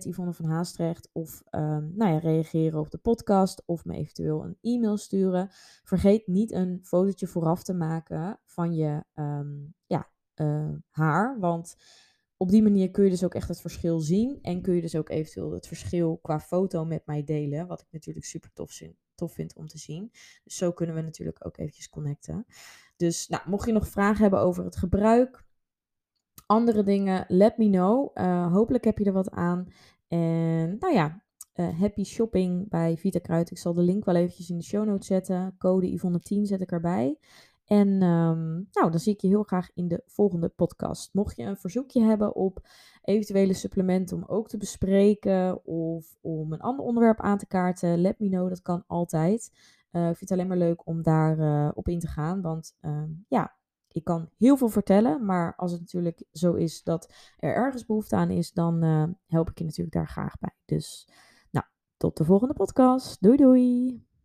Yvonne 0.00 0.32
van 0.32 0.44
Haastrecht. 0.44 1.08
Of 1.12 1.42
um, 1.50 1.92
nou 1.96 2.12
ja, 2.12 2.18
reageren 2.18 2.80
op 2.80 2.90
de 2.90 2.98
podcast. 2.98 3.62
Of 3.66 3.84
me 3.84 3.94
eventueel 3.94 4.44
een 4.44 4.58
e-mail 4.60 4.96
sturen. 4.96 5.48
Vergeet 5.84 6.26
niet 6.26 6.52
een 6.52 6.80
fotootje 6.82 7.26
vooraf 7.26 7.62
te 7.62 7.74
maken 7.74 8.40
van 8.44 8.74
je 8.74 9.04
um, 9.14 9.74
ja, 9.86 10.10
uh, 10.36 10.68
haar. 10.90 11.38
Want 11.38 11.76
op 12.36 12.50
die 12.50 12.62
manier 12.62 12.90
kun 12.90 13.04
je 13.04 13.10
dus 13.10 13.24
ook 13.24 13.34
echt 13.34 13.48
het 13.48 13.60
verschil 13.60 14.00
zien. 14.00 14.38
En 14.42 14.62
kun 14.62 14.74
je 14.74 14.80
dus 14.80 14.96
ook 14.96 15.08
eventueel 15.08 15.52
het 15.52 15.66
verschil 15.66 16.18
qua 16.22 16.40
foto 16.40 16.84
met 16.84 17.06
mij 17.06 17.24
delen. 17.24 17.66
Wat 17.66 17.80
ik 17.80 17.88
natuurlijk 17.90 18.26
super 18.26 18.52
tof, 18.52 18.80
tof 19.14 19.32
vind 19.32 19.54
om 19.54 19.66
te 19.66 19.78
zien. 19.78 20.10
Dus 20.44 20.56
zo 20.56 20.72
kunnen 20.72 20.94
we 20.94 21.02
natuurlijk 21.02 21.46
ook 21.46 21.56
eventjes 21.56 21.88
connecten. 21.88 22.46
Dus 22.96 23.28
nou, 23.28 23.42
mocht 23.46 23.66
je 23.66 23.72
nog 23.72 23.88
vragen 23.88 24.22
hebben 24.22 24.40
over 24.40 24.64
het 24.64 24.76
gebruik 24.76 25.44
andere 26.46 26.82
dingen, 26.82 27.24
let 27.28 27.58
me 27.58 27.70
know. 27.70 28.10
Uh, 28.14 28.52
hopelijk 28.52 28.84
heb 28.84 28.98
je 28.98 29.04
er 29.04 29.12
wat 29.12 29.30
aan. 29.30 29.66
En 30.08 30.76
nou 30.78 30.94
ja, 30.94 31.22
uh, 31.54 31.80
happy 31.80 32.04
shopping 32.04 32.68
bij 32.68 32.96
Vita 32.96 33.18
Kruid. 33.18 33.50
Ik 33.50 33.58
zal 33.58 33.74
de 33.74 33.82
link 33.82 34.04
wel 34.04 34.14
eventjes 34.14 34.50
in 34.50 34.58
de 34.58 34.64
show 34.64 34.86
notes 34.86 35.06
zetten. 35.06 35.54
Code 35.58 35.98
Yvonne10 35.98 36.42
zet 36.42 36.60
ik 36.60 36.72
erbij. 36.72 37.18
En 37.64 37.88
um, 37.88 38.68
nou, 38.72 38.90
dan 38.90 38.98
zie 38.98 39.12
ik 39.12 39.20
je 39.20 39.28
heel 39.28 39.42
graag 39.42 39.70
in 39.74 39.88
de 39.88 40.02
volgende 40.06 40.48
podcast. 40.48 41.14
Mocht 41.14 41.36
je 41.36 41.42
een 41.42 41.56
verzoekje 41.56 42.02
hebben 42.02 42.34
op 42.34 42.68
eventuele 43.02 43.54
supplementen 43.54 44.16
om 44.16 44.24
ook 44.26 44.48
te 44.48 44.56
bespreken 44.56 45.66
of 45.66 46.16
om 46.20 46.52
een 46.52 46.60
ander 46.60 46.84
onderwerp 46.84 47.20
aan 47.20 47.38
te 47.38 47.46
kaarten, 47.46 48.00
let 48.00 48.18
me 48.18 48.28
know. 48.28 48.48
Dat 48.48 48.62
kan 48.62 48.84
altijd. 48.86 49.50
Uh, 49.92 50.08
ik 50.08 50.16
vind 50.16 50.20
het 50.20 50.30
alleen 50.30 50.46
maar 50.46 50.56
leuk 50.56 50.86
om 50.86 51.02
daar 51.02 51.70
op 51.74 51.88
in 51.88 51.98
te 51.98 52.06
gaan. 52.06 52.40
Want 52.40 52.76
uh, 52.80 53.02
ja, 53.28 53.56
ik 53.92 54.04
kan 54.04 54.28
heel 54.38 54.56
veel 54.56 54.68
vertellen, 54.68 55.24
maar 55.24 55.54
als 55.56 55.70
het 55.72 55.80
natuurlijk 55.80 56.22
zo 56.32 56.54
is 56.54 56.82
dat 56.82 57.12
er 57.38 57.54
ergens 57.54 57.86
behoefte 57.86 58.16
aan 58.16 58.30
is, 58.30 58.52
dan 58.52 58.84
uh, 58.84 59.04
help 59.26 59.50
ik 59.50 59.58
je 59.58 59.64
natuurlijk 59.64 59.96
daar 59.96 60.08
graag 60.08 60.38
bij. 60.38 60.54
Dus 60.64 61.08
nou, 61.50 61.66
tot 61.96 62.16
de 62.16 62.24
volgende 62.24 62.54
podcast. 62.54 63.22
Doei 63.22 63.36
doei! 63.36 64.11